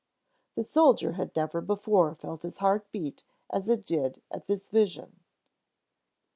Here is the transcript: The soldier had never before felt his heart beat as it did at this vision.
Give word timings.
The 0.55 0.63
soldier 0.63 1.11
had 1.11 1.35
never 1.35 1.61
before 1.61 2.15
felt 2.15 2.41
his 2.41 2.57
heart 2.57 2.91
beat 2.91 3.23
as 3.51 3.67
it 3.69 3.85
did 3.85 4.19
at 4.31 4.47
this 4.47 4.67
vision. 4.67 5.19